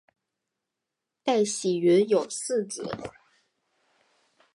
[1.23, 2.83] 戴喜云有四子。